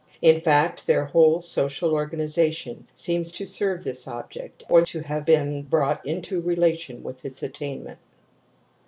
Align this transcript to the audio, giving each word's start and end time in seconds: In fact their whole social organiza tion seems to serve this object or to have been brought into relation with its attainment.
In 0.23 0.41
fact 0.41 0.87
their 0.87 1.05
whole 1.05 1.41
social 1.41 1.91
organiza 1.91 2.51
tion 2.51 2.87
seems 2.91 3.31
to 3.33 3.45
serve 3.45 3.83
this 3.83 4.07
object 4.07 4.63
or 4.67 4.81
to 4.83 5.01
have 5.01 5.27
been 5.27 5.61
brought 5.61 6.03
into 6.03 6.41
relation 6.41 7.03
with 7.03 7.23
its 7.23 7.43
attainment. 7.43 7.99